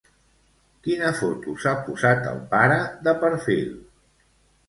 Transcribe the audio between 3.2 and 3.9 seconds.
perfil?